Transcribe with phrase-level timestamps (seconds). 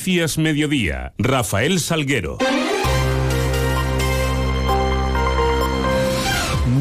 [0.00, 2.38] Cías Mediodía, Rafael Salguero.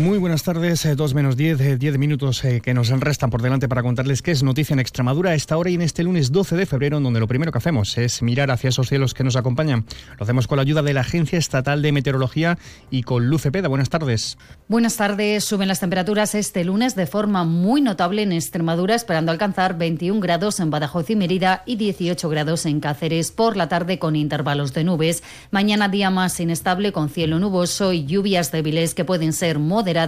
[0.10, 3.44] Muy buenas tardes, eh, dos menos diez, eh, diez minutos eh, que nos restan por
[3.44, 6.32] delante para contarles qué es noticia en Extremadura a esta hora y en este lunes
[6.32, 9.36] 12 de febrero, donde lo primero que hacemos es mirar hacia esos cielos que nos
[9.36, 9.86] acompañan.
[10.18, 12.58] Lo hacemos con la ayuda de la Agencia Estatal de Meteorología
[12.90, 13.68] y con Luce Peda.
[13.68, 14.40] Buenas tardes.
[14.68, 15.44] Buenas tardes.
[15.44, 20.60] Suben las temperaturas este lunes de forma muy notable en Extremadura, esperando alcanzar 21 grados
[20.60, 24.86] en Badajoz y Mérida y 18 grados en Cáceres por la tarde con intervalos de
[24.86, 25.22] nubes.
[25.52, 29.99] Mañana día más inestable con cielo nuboso y lluvias débiles que pueden ser moderadas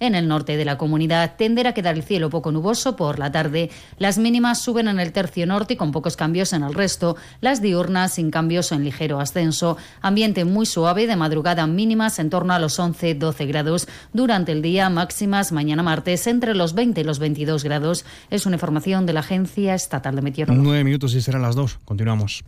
[0.00, 1.36] en el norte de la comunidad.
[1.36, 3.70] Tenderá a quedar el cielo poco nuboso por la tarde.
[3.98, 7.16] Las mínimas suben en el tercio norte y con pocos cambios en el resto.
[7.40, 9.76] Las diurnas sin cambios en ligero ascenso.
[10.02, 13.88] Ambiente muy suave de madrugada mínimas en torno a los 11-12 grados.
[14.12, 18.04] Durante el día máximas mañana martes entre los 20 y los 22 grados.
[18.30, 20.62] Es una información de la Agencia Estatal de Meteorología.
[20.62, 21.78] Nueve minutos y serán las dos.
[21.84, 22.44] Continuamos.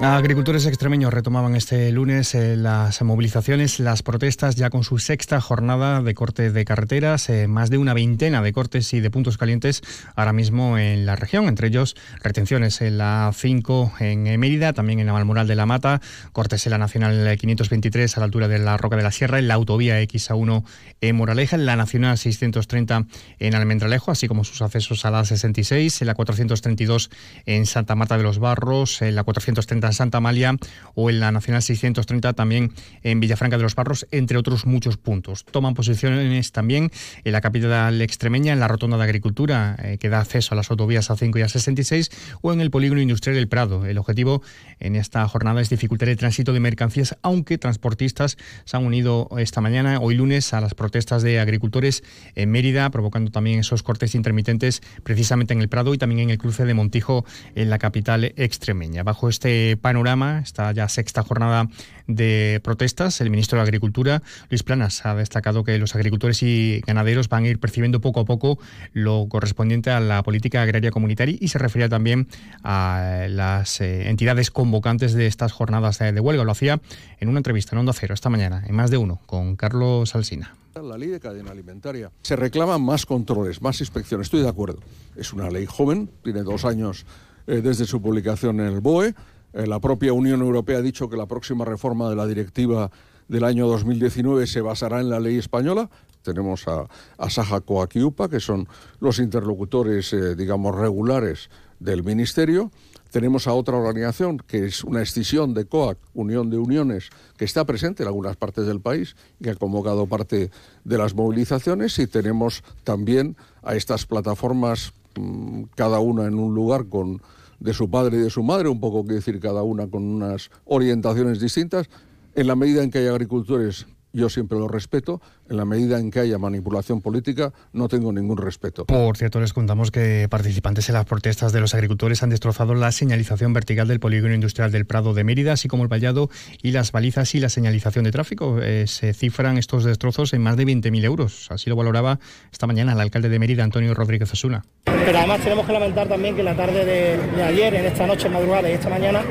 [0.00, 6.02] Agricultores extremeños retomaban este lunes eh, las movilizaciones, las protestas ya con su sexta jornada
[6.02, 9.82] de corte de carreteras, eh, más de una veintena de cortes y de puntos calientes
[10.16, 15.06] ahora mismo en la región, entre ellos retenciones en la 5 en Mérida, también en
[15.06, 16.00] la Malmoral de la Mata,
[16.32, 19.46] cortes en la Nacional 523 a la altura de la Roca de la Sierra, en
[19.46, 20.64] la autovía XA1
[21.02, 23.06] en Moraleja, en la Nacional 630
[23.38, 27.10] en Almendralejo, así como sus accesos a la 66, en la 432
[27.46, 30.56] en Santa Marta de los Barros, en la 430 en Santa Amalia
[30.94, 35.44] o en la Nacional 630 también en Villafranca de los Barros, entre otros muchos puntos.
[35.44, 36.90] Toman posiciones también
[37.24, 40.70] en la capital extremeña, en la Rotonda de Agricultura, eh, que da acceso a las
[40.70, 42.10] autovías A5 y A66,
[42.42, 43.86] o en el Polígono Industrial del Prado.
[43.86, 44.42] El objetivo
[44.80, 49.60] en esta jornada es dificultar el tránsito de mercancías, aunque transportistas se han unido esta
[49.60, 52.02] mañana, hoy lunes, a las protestas de agricultores
[52.34, 56.38] en Mérida, provocando también esos cortes intermitentes precisamente en el Prado y también en el
[56.38, 57.24] cruce de Montijo,
[57.54, 59.02] en la capital extremeña.
[59.02, 61.68] Bajo este panorama, esta ya sexta jornada
[62.06, 67.28] de protestas, el ministro de Agricultura, Luis Planas, ha destacado que los agricultores y ganaderos
[67.28, 68.58] van a ir percibiendo poco a poco
[68.92, 72.28] lo correspondiente a la política agraria comunitaria y se refería también
[72.62, 76.44] a las eh, entidades convocantes de estas jornadas de, huelga.
[76.44, 76.80] Lo hacía
[77.20, 80.54] en una entrevista en Onda Cero esta mañana, en más de uno, con Carlos Alsina.
[80.74, 82.10] La ley de cadena alimentaria.
[82.22, 84.26] Se reclaman más controles, más inspecciones.
[84.26, 84.80] Estoy de acuerdo.
[85.14, 87.06] Es una ley joven, tiene dos años
[87.46, 89.14] eh, desde su publicación en el BOE.
[89.54, 92.90] Eh, la propia Unión Europea ha dicho que la próxima reforma de la directiva
[93.28, 95.88] del año 2019 se basará en la ley española.
[96.22, 96.88] Tenemos a,
[97.18, 97.92] a Saja Coac
[98.30, 98.66] que son
[98.98, 102.72] los interlocutores, eh, digamos, regulares del Ministerio.
[103.10, 107.64] Tenemos a otra organización que es una escisión de COAC, Unión de Uniones, que está
[107.64, 110.50] presente en algunas partes del país y que ha convocado parte
[110.82, 111.96] de las movilizaciones.
[112.00, 117.22] Y tenemos también a estas plataformas, mm, cada una en un lugar con
[117.64, 120.50] de su padre y de su madre, un poco que decir cada una con unas
[120.66, 121.88] orientaciones distintas.
[122.34, 125.20] En la medida en que hay agricultores yo siempre lo respeto.
[125.50, 128.86] En la medida en que haya manipulación política, no tengo ningún respeto.
[128.86, 132.92] Por cierto, les contamos que participantes en las protestas de los agricultores han destrozado la
[132.92, 136.30] señalización vertical del polígono industrial del Prado de Mérida, así como el vallado
[136.62, 138.60] y las balizas y la señalización de tráfico.
[138.62, 141.48] Eh, se cifran estos destrozos en más de 20.000 euros.
[141.50, 142.20] Así lo valoraba
[142.52, 144.64] esta mañana el alcalde de Mérida, Antonio Rodríguez Osuna.
[144.84, 148.70] Pero además tenemos que lamentar también que la tarde de, ayer, en esta noche madrugada
[148.70, 149.22] y esta mañana,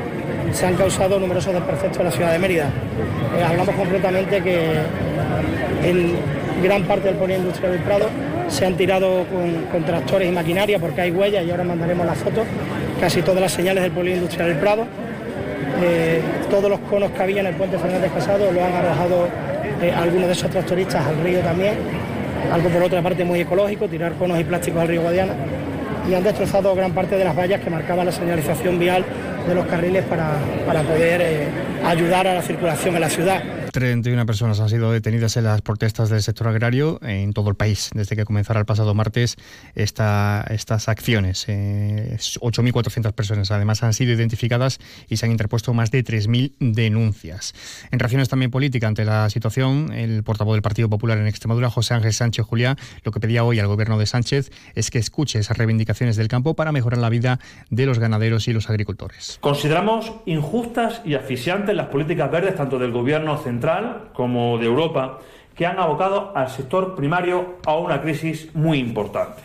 [0.54, 2.70] se han causado numerosos desperfectos en la ciudad de Mérida.
[3.36, 4.74] Eh, hablamos concretamente que
[5.84, 6.14] en
[6.62, 8.06] gran parte del polígono industrial del Prado
[8.48, 9.24] se han tirado
[9.72, 12.44] con, tractores y maquinaria porque hay huellas y ahora mandaremos las fotos,
[13.00, 14.86] casi todas las señales del polígono industrial del Prado.
[15.82, 19.28] Eh, todos los conos que había en el puente Fernández Casado lo han arrojado
[19.82, 21.74] eh, algunos de esos tractoristas al río también,
[22.52, 25.34] algo por otra parte muy ecológico, tirar conos y plásticos al río Guadiana
[26.08, 29.04] y han destrozado gran parte de las vallas que marcaban la señalización vial
[29.46, 31.48] de los carriles para, poder eh,
[31.84, 33.63] ayudar a la circulación en la ciudad.
[33.74, 37.90] 31 personas han sido detenidas en las protestas del sector agrario en todo el país
[37.92, 39.36] desde que comenzara el pasado martes
[39.74, 41.48] esta, estas acciones.
[41.48, 44.78] 8.400 eh, personas además han sido identificadas
[45.08, 47.52] y se han interpuesto más de 3.000 denuncias.
[47.90, 51.94] En reacciones también políticas ante la situación, el portavoz del Partido Popular en Extremadura, José
[51.94, 55.58] Ángel Sánchez Juliá, lo que pedía hoy al gobierno de Sánchez es que escuche esas
[55.58, 59.38] reivindicaciones del campo para mejorar la vida de los ganaderos y los agricultores.
[59.40, 63.63] Consideramos injustas y asfixiantes las políticas verdes tanto del gobierno central
[64.12, 65.18] como de Europa
[65.54, 69.42] que han abocado al sector primario a una crisis muy importante.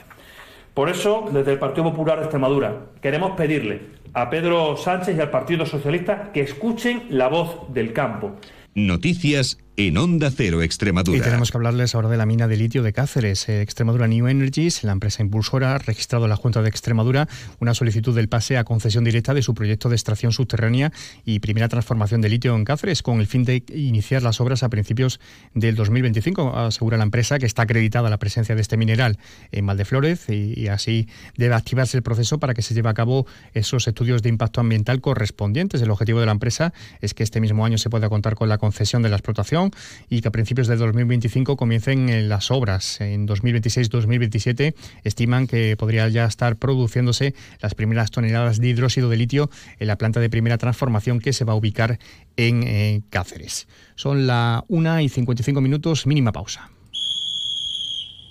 [0.73, 3.81] Por eso, desde el Partido Popular de Extremadura, queremos pedirle
[4.13, 8.35] a Pedro Sánchez y al Partido Socialista que escuchen la voz del campo.
[8.75, 9.57] Noticias
[9.87, 11.17] en Onda Cero Extremadura.
[11.17, 13.47] Y tenemos que hablarles ahora de la mina de litio de Cáceres.
[13.47, 17.29] Eh, Extremadura New Energies, la empresa impulsora, ha registrado en la Junta de Extremadura
[17.61, 20.91] una solicitud del pase a concesión directa de su proyecto de extracción subterránea
[21.23, 24.69] y primera transformación de litio en Cáceres, con el fin de iniciar las obras a
[24.69, 25.21] principios
[25.53, 26.57] del 2025.
[26.57, 29.17] Asegura la empresa que está acreditada la presencia de este mineral
[29.53, 33.27] en Valdeflórez y, y así debe activarse el proceso para que se lleve a cabo
[33.53, 35.81] esos estudios de impacto ambiental correspondientes.
[35.81, 38.57] El objetivo de la empresa es que este mismo año se pueda contar con la
[38.57, 39.68] concesión de la explotación
[40.09, 43.01] y que a principios de 2025 comiencen eh, las obras.
[43.01, 44.73] En 2026-2027
[45.03, 49.49] estiman que podría ya estar produciéndose las primeras toneladas de hidróxido de litio
[49.79, 51.99] en la planta de primera transformación que se va a ubicar
[52.37, 53.67] en eh, Cáceres.
[53.95, 56.69] Son la 1 y 55 minutos, mínima pausa.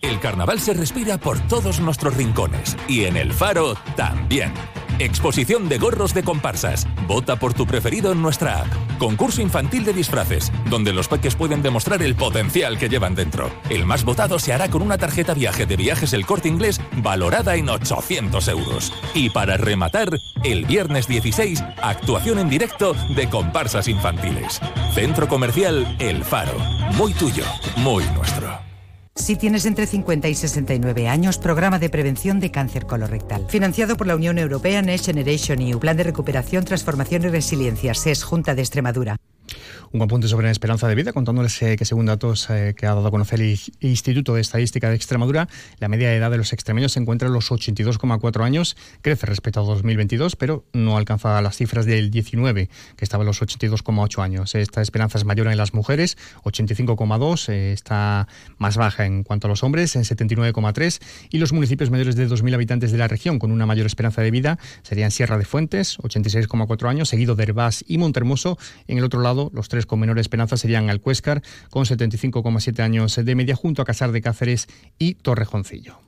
[0.00, 4.52] El carnaval se respira por todos nuestros rincones y en el faro también.
[5.00, 6.86] Exposición de gorros de comparsas.
[7.06, 8.98] Vota por tu preferido en nuestra app.
[8.98, 13.48] Concurso infantil de disfraces, donde los peques pueden demostrar el potencial que llevan dentro.
[13.70, 17.54] El más votado se hará con una tarjeta viaje de viajes El Corte Inglés valorada
[17.54, 18.92] en 800 euros.
[19.14, 24.60] Y para rematar, el viernes 16, actuación en directo de comparsas infantiles.
[24.94, 26.58] Centro Comercial El Faro.
[26.94, 27.44] Muy tuyo,
[27.76, 28.67] muy nuestro.
[29.18, 33.46] Si tienes entre 50 y 69 años, programa de prevención de cáncer colorectal.
[33.48, 38.22] Financiado por la Unión Europea Next Generation EU, Plan de Recuperación, Transformación y Resiliencia, SES,
[38.22, 39.16] Junta de Extremadura.
[39.90, 42.94] Un apunte sobre la esperanza de vida, contándoles eh, que según datos eh, que ha
[42.94, 45.48] dado a conocer el Instituto de Estadística de Extremadura,
[45.78, 49.60] la media de edad de los extremeños se encuentra en los 82,4 años, crece respecto
[49.60, 54.54] a 2022, pero no alcanza las cifras del 19, que estaba en los 82,8 años.
[54.54, 59.50] Esta esperanza es mayor en las mujeres, 85,2, eh, está más baja en cuanto a
[59.50, 61.00] los hombres, en 79,3,
[61.30, 64.30] y los municipios mayores de 2.000 habitantes de la región con una mayor esperanza de
[64.30, 68.58] vida serían Sierra de Fuentes, 86,4 años, seguido de Herbás y Montermoso.
[68.86, 73.34] En el otro lado, los tres con menor esperanza serían Alcuéscar, con 75,7 años de
[73.34, 75.98] media, junto a Casar de Cáceres y Torrejoncillo.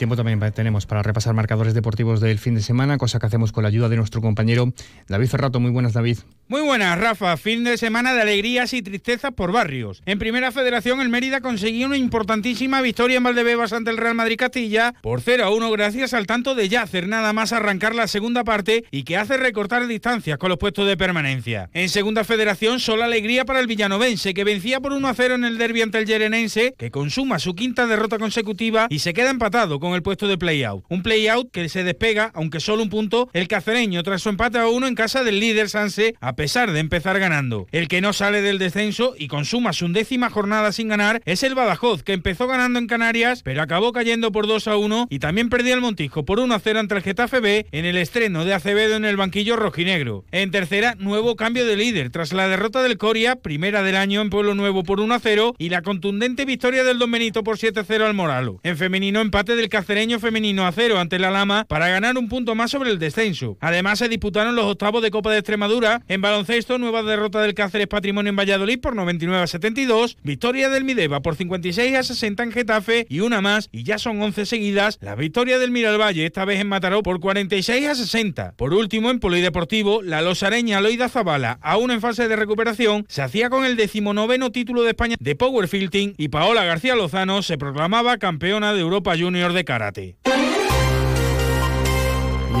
[0.00, 3.64] Tiempo también tenemos para repasar marcadores deportivos del fin de semana, cosa que hacemos con
[3.64, 4.72] la ayuda de nuestro compañero
[5.08, 5.60] David Ferrato.
[5.60, 6.18] Muy buenas, David.
[6.50, 7.36] Muy buenas, Rafa.
[7.36, 10.02] Fin de semana de alegrías y tristezas por barrios.
[10.04, 14.36] En Primera Federación, el Mérida consiguió una importantísima victoria en Valdebebas ante el Real Madrid
[14.36, 18.42] Castilla por 0 a 1 gracias al tanto de Yacer, nada más arrancar la segunda
[18.42, 21.70] parte y que hace recortar distancias con los puestos de permanencia.
[21.72, 25.44] En Segunda Federación, solo alegría para el villanovense, que vencía por 1 a 0 en
[25.44, 29.78] el derbi ante el Yerenense, que consuma su quinta derrota consecutiva y se queda empatado
[29.78, 30.84] con el puesto de play-out.
[30.88, 34.66] Un play-out que se despega, aunque solo un punto, el cacereño tras su empate a
[34.66, 37.66] uno en casa del líder Sanse, a pesar de empezar ganando.
[37.70, 41.54] El que no sale del descenso y consuma su undécima jornada sin ganar es el
[41.54, 45.50] Badajoz, que empezó ganando en Canarias, pero acabó cayendo por 2 a 1 y también
[45.50, 48.54] perdía el Montijo por 1 a 0 ante el Getafe B en el estreno de
[48.54, 50.24] Acevedo en el banquillo rojinegro.
[50.30, 54.30] En tercera, nuevo cambio de líder tras la derrota del Coria, primera del año en
[54.30, 57.80] Pueblo Nuevo por 1 a 0 y la contundente victoria del Don Benito por 7
[57.80, 58.60] a 0 al Moralo.
[58.62, 62.54] En femenino, empate del cacereño femenino a 0 ante la Lama para ganar un punto
[62.54, 63.58] más sobre el descenso.
[63.60, 67.88] Además, se disputaron los octavos de Copa de Extremadura en baloncesto, nueva derrota del Cáceres
[67.88, 72.52] Patrimonio en Valladolid por 99 a 72, victoria del Mideva por 56 a 60 en
[72.52, 76.60] Getafe y una más, y ya son 11 seguidas, la victoria del Miralvalle, esta vez
[76.60, 78.54] en Mataró por 46 a 60.
[78.56, 83.50] Por último, en Polideportivo, la losareña Loida Zabala, aún en fase de recuperación, se hacía
[83.50, 88.72] con el decimonoveno título de España de Powerfilting y Paola García Lozano se proclamaba campeona
[88.72, 90.16] de Europa Junior de karate.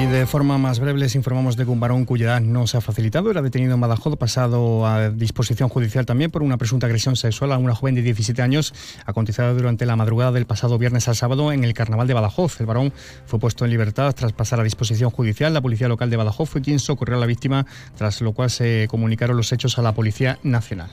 [0.00, 2.78] Y de forma más breve les informamos de que un varón cuya edad no se
[2.78, 7.16] ha facilitado era detenido en Badajoz, pasado a disposición judicial también por una presunta agresión
[7.16, 8.72] sexual a una joven de 17 años
[9.04, 12.60] acontecida durante la madrugada del pasado viernes al sábado en el Carnaval de Badajoz.
[12.60, 12.94] El varón
[13.26, 15.52] fue puesto en libertad tras pasar a disposición judicial.
[15.52, 18.88] La Policía Local de Badajoz fue quien socorrió a la víctima, tras lo cual se
[18.88, 20.88] comunicaron los hechos a la Policía Nacional.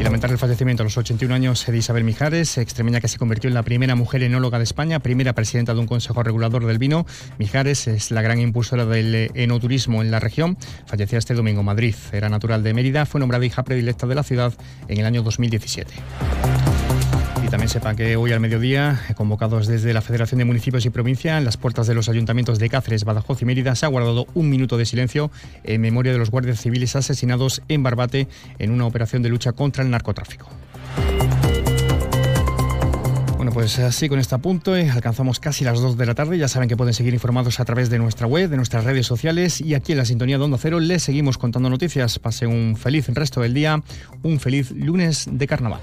[0.00, 3.48] Y lamentar el fallecimiento a los 81 años de Isabel Mijares, extremeña que se convirtió
[3.48, 7.04] en la primera mujer enóloga de España, primera presidenta de un consejo regulador del vino.
[7.36, 10.56] Mijares es la gran impulsora del enoturismo en la región.
[10.86, 11.94] Fallecía este domingo en Madrid.
[12.12, 14.54] Era natural de Mérida, fue nombrada hija predilecta de la ciudad
[14.88, 15.92] en el año 2017.
[17.50, 21.44] También sepan que hoy al mediodía, convocados desde la Federación de Municipios y Provincia, en
[21.44, 24.78] las puertas de los ayuntamientos de Cáceres, Badajoz y Mérida, se ha guardado un minuto
[24.78, 25.32] de silencio
[25.64, 28.28] en memoria de los guardias civiles asesinados en Barbate
[28.60, 30.48] en una operación de lucha contra el narcotráfico.
[33.36, 36.38] Bueno, pues así con este apunto eh, alcanzamos casi las 2 de la tarde.
[36.38, 39.60] Ya saben que pueden seguir informados a través de nuestra web, de nuestras redes sociales
[39.60, 42.20] y aquí en la sintonía de Onda Cero les seguimos contando noticias.
[42.20, 43.82] Pase un feliz resto del día,
[44.22, 45.80] un feliz lunes de carnaval.